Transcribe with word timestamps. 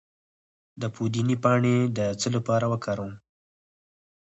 د 0.81 0.83
پودینې 0.95 1.35
پاڼې 1.43 1.75
د 1.97 1.99
څه 2.19 2.27
لپاره 2.35 2.65
وکاروم؟ 2.71 3.13